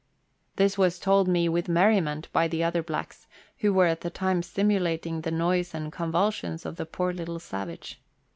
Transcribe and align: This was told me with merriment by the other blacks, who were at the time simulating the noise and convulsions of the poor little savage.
This 0.55 0.79
was 0.79 0.97
told 0.97 1.27
me 1.27 1.47
with 1.47 1.69
merriment 1.69 2.27
by 2.33 2.47
the 2.47 2.63
other 2.63 2.81
blacks, 2.81 3.27
who 3.59 3.71
were 3.71 3.85
at 3.85 4.01
the 4.01 4.09
time 4.09 4.41
simulating 4.41 5.21
the 5.21 5.29
noise 5.29 5.75
and 5.75 5.91
convulsions 5.91 6.65
of 6.65 6.77
the 6.77 6.87
poor 6.87 7.13
little 7.13 7.37
savage. 7.37 8.01